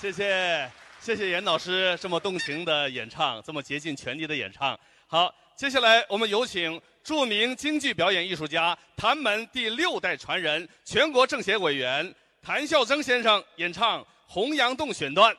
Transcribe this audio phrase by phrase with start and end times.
[0.00, 0.70] 谢谢
[1.00, 4.78] 谢谢严老师这么动情的演唱，这么竭尽全力的演唱。
[5.08, 15.36] 好，接下来我们有请著名京剧表演艺术家谭门第六代传人、全国政协委员谭孝增先生演唱《洪阳洞》选段。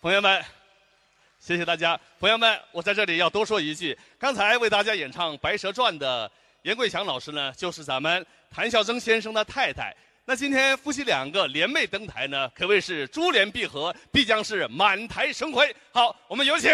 [0.00, 0.42] 朋友们，
[1.38, 2.00] 谢谢大家。
[2.18, 6.30] 朋友们，我在这里要多说一句，刚才为大家演唱《白蛇传》的
[6.62, 9.94] 严贵强老师呢，就是咱们谭孝增先生的太太。
[10.30, 15.74] 那今天夫妻两个联袂登台呢，可谓是珠联璧合，必将是满台生辉。
[15.90, 16.70] 好，我们有请。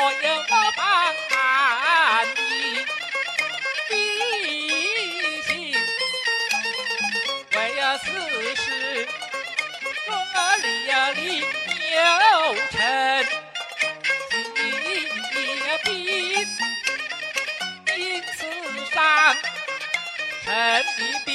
[0.00, 0.54] 我有帮
[2.36, 2.38] 你
[3.88, 3.90] 必
[5.42, 5.50] 行，
[7.52, 8.04] 为了此
[8.54, 8.62] 事。
[10.06, 11.96] 中儿里呀里有
[12.70, 12.76] 成
[14.30, 14.34] 疾
[15.84, 15.86] 病，
[17.96, 17.98] 因
[18.36, 18.38] 此
[18.92, 18.96] 上
[20.44, 20.46] 陈
[21.24, 21.27] 的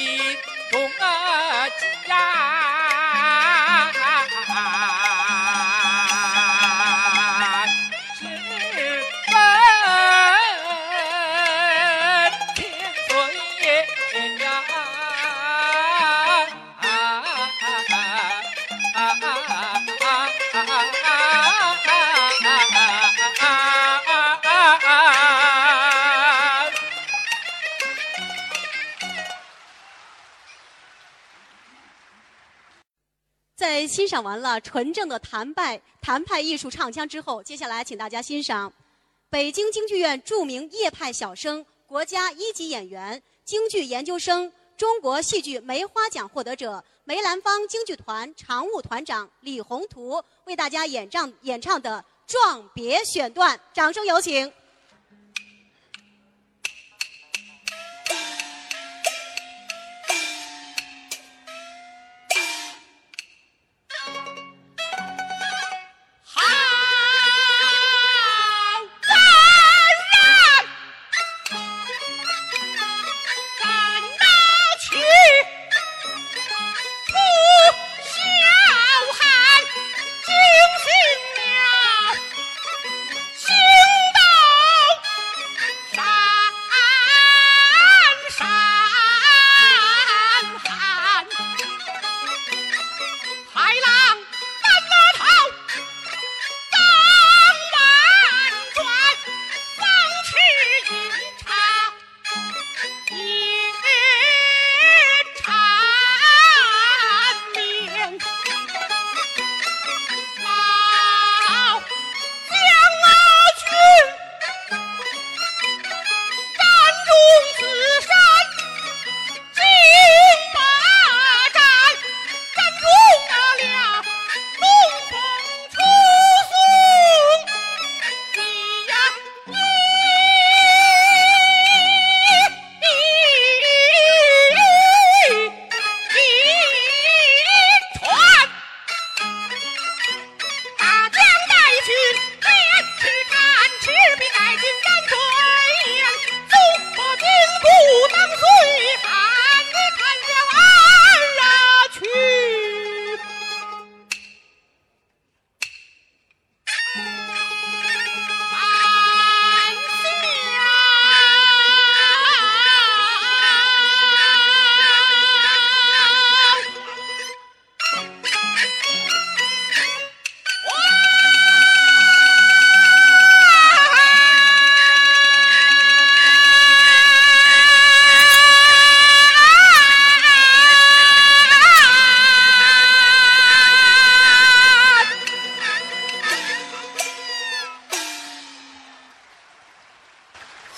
[34.14, 38.72] 赏完了纯正的谭派谭派艺术唱腔之后，接下来请大家欣赏
[39.28, 54.52] 北京京剧院著名叶派小生、国家一级演员、京剧研究生、中国戏剧梅花奖获得者梅兰芳京剧团常务团长李宏图为大家演唱演唱的《壮别》选段，掌声有请。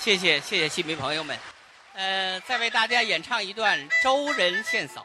[0.07, 1.37] 谢谢谢谢戏迷朋友们，
[1.91, 5.01] 呃，再为大家演唱一段《周人献嫂》。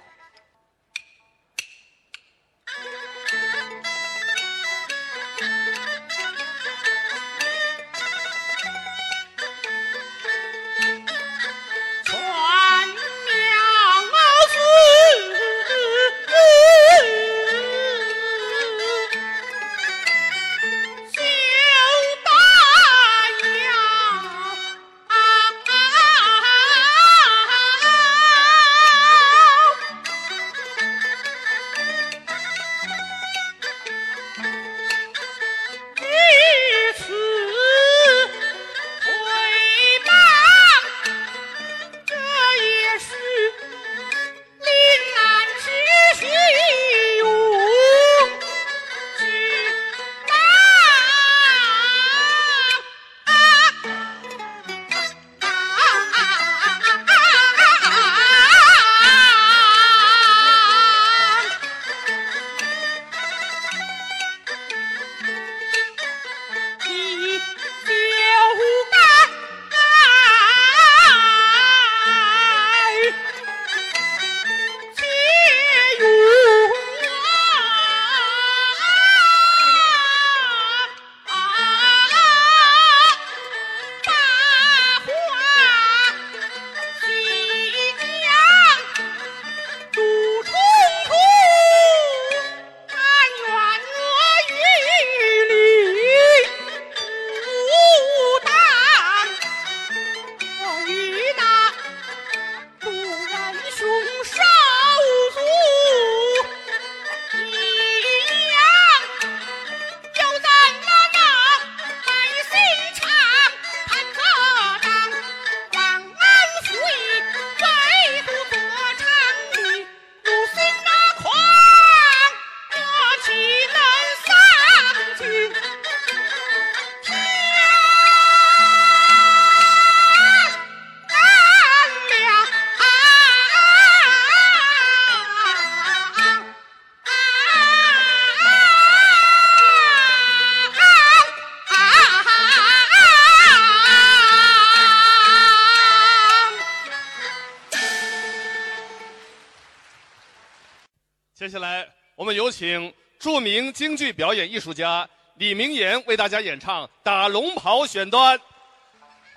[152.32, 158.38] 有请著名京剧表演艺术家李明岩为大家演唱《打龙袍》选段。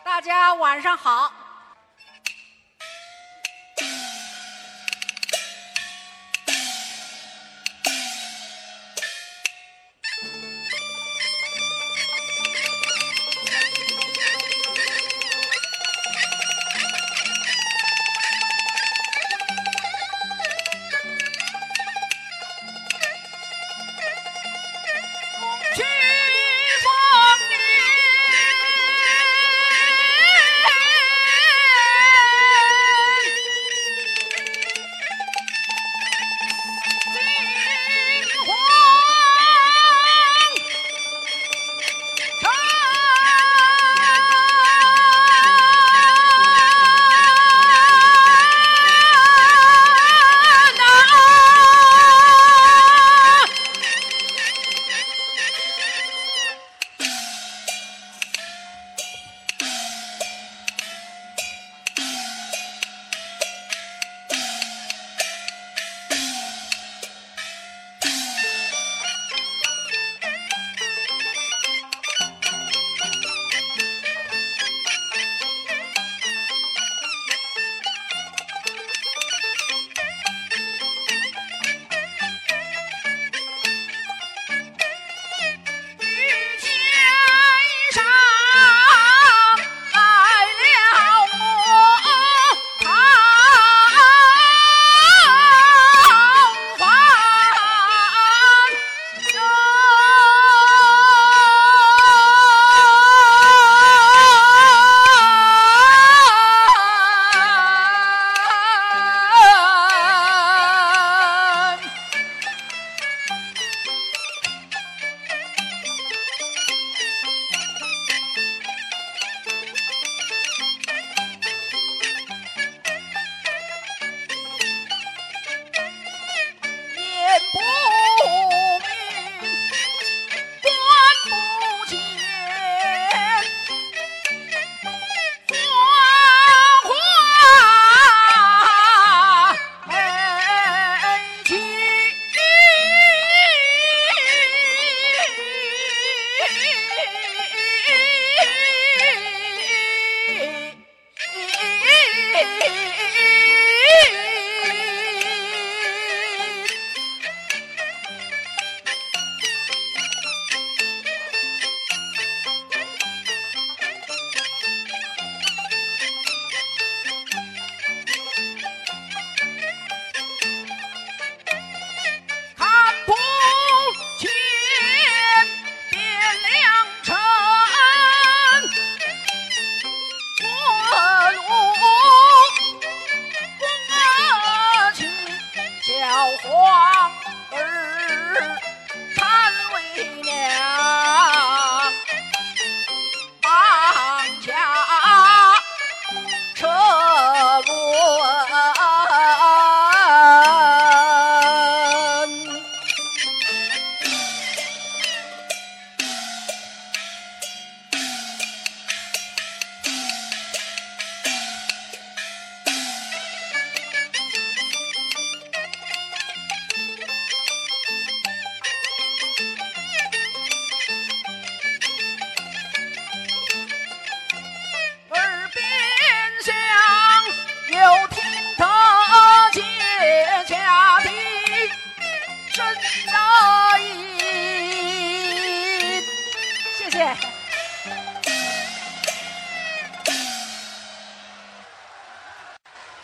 [0.04, 1.45] 大家晚上好。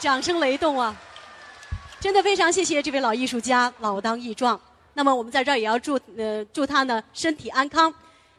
[0.01, 0.95] 掌声雷动啊！
[1.99, 4.59] 真的非常谢谢这位老艺术家，老当益壮。
[4.95, 7.93] 那么我们在这儿也要祝呃祝他呢身体安康。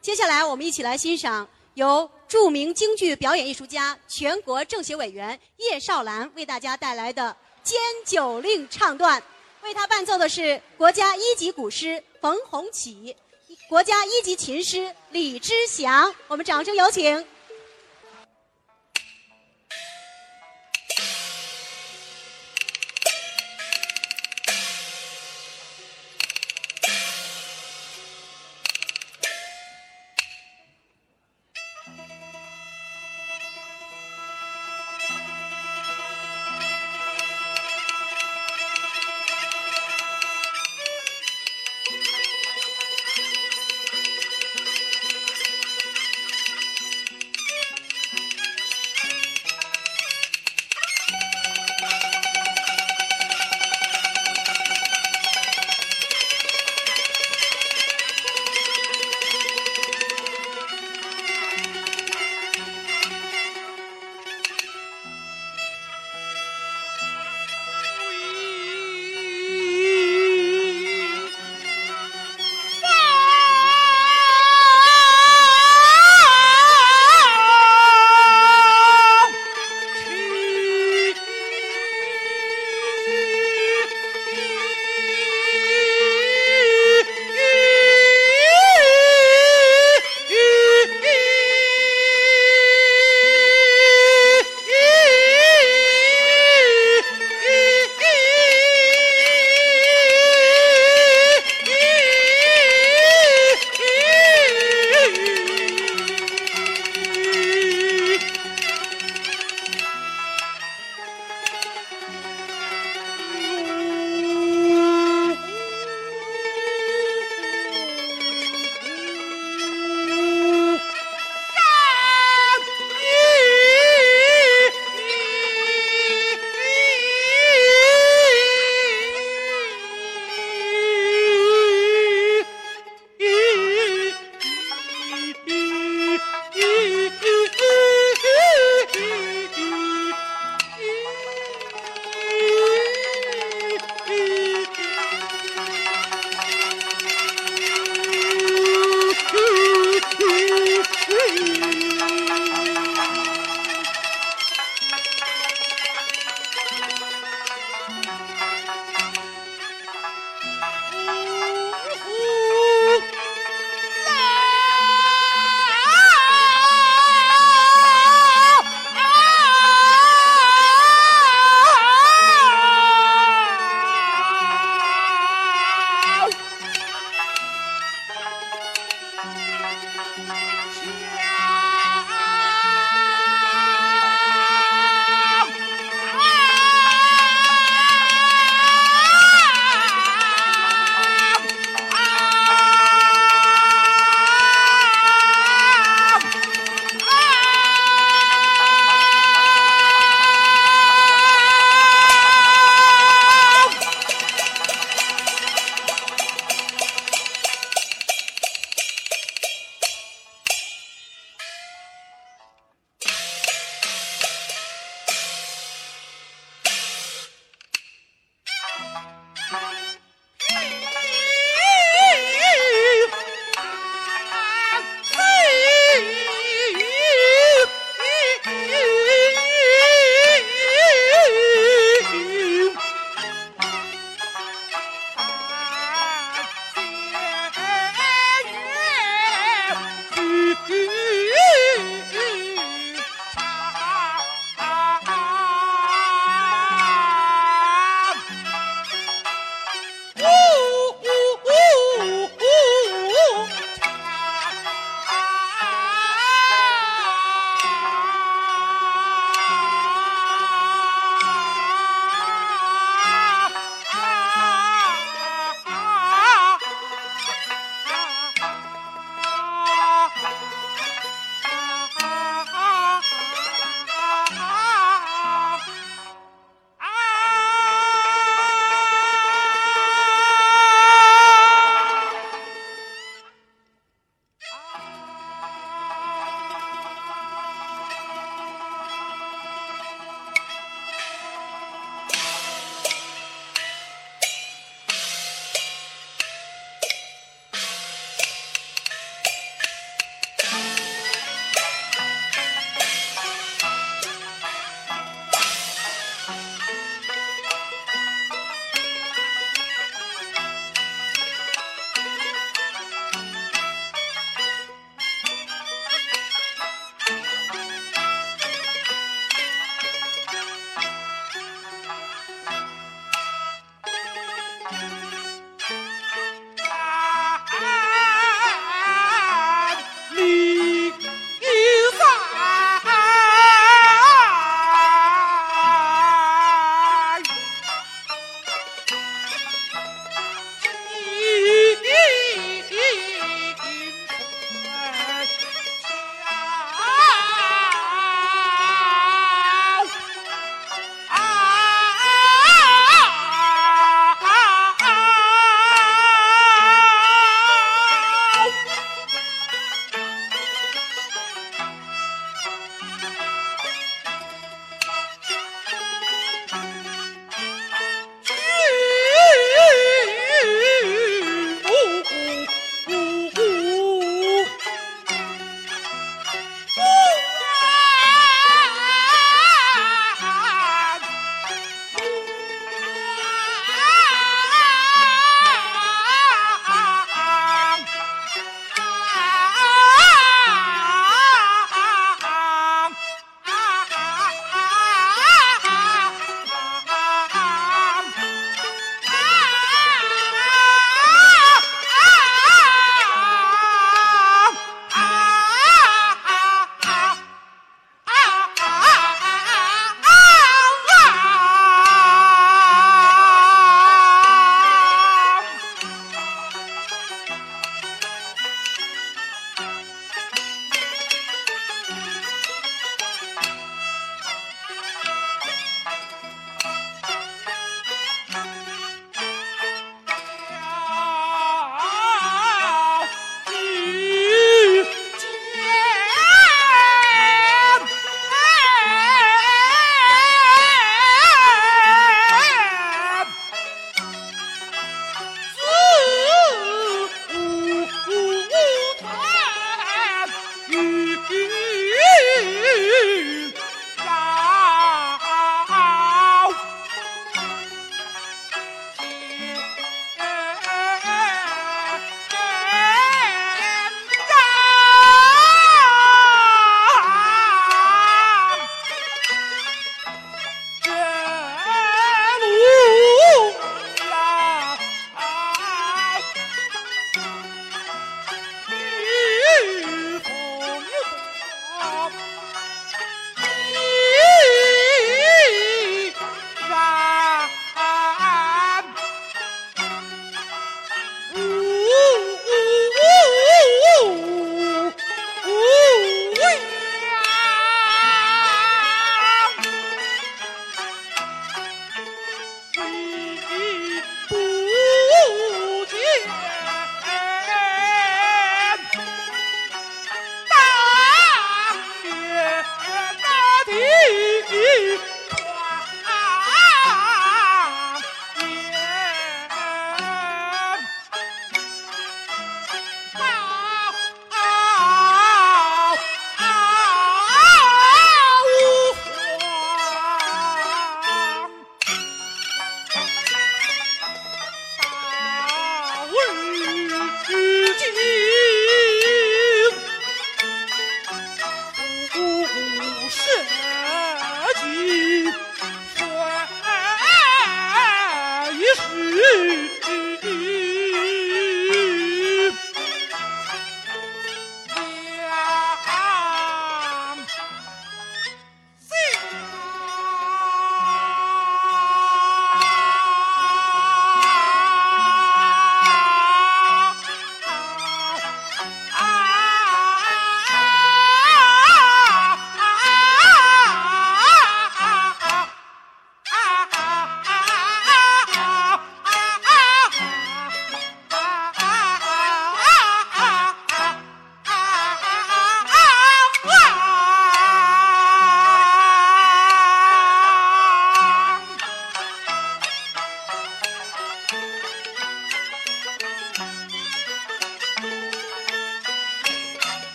[0.00, 7.36] 接下来我们一起来欣赏由著名京剧表演艺术家、全国政协委员叶绍兰为大家带来的
[7.68, 9.20] 《监酒令》唱段。
[9.62, 13.16] 为他伴奏的是国家一级古师冯洪启，
[13.68, 16.14] 国家一级琴师李之祥。
[16.28, 17.26] 我们掌声有请。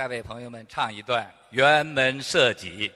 [0.00, 2.88] 再为朋友们唱一段《辕门射戟》。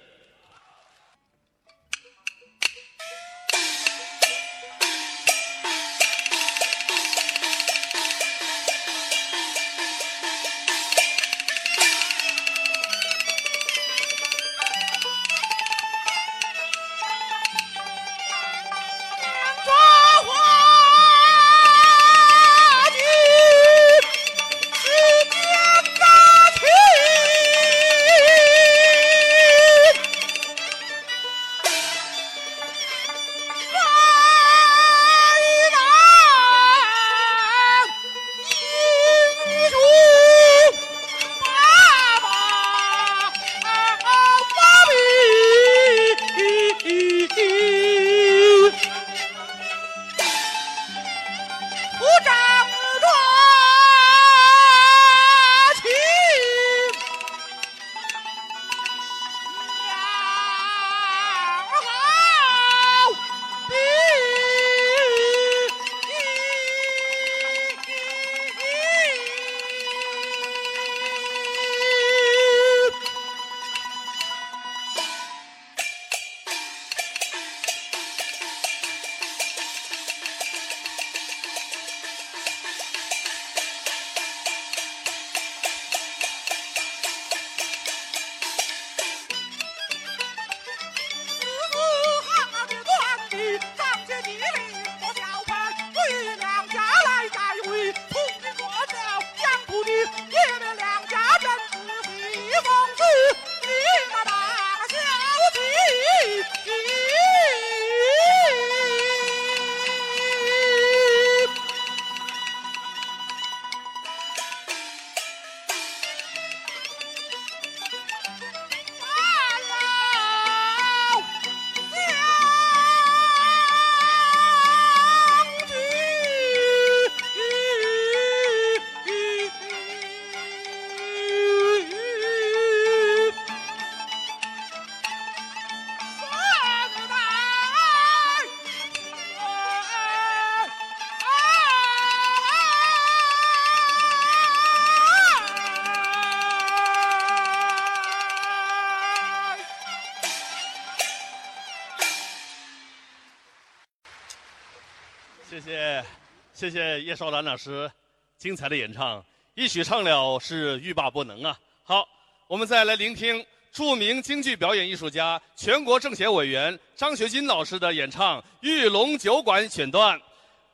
[157.05, 157.91] 叶绍兰老师
[158.39, 159.23] 精彩的演唱，
[159.55, 161.59] 一曲唱了是欲罢不能啊！
[161.83, 162.09] 好，
[162.47, 170.19] 我们再来聆听著名京剧表演艺术家、全国政协委员张学金老师的演唱《玉龙酒馆》选段，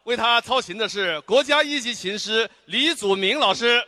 [0.05, 3.85] 为他操琴的是国家一级琴师李祖明老师。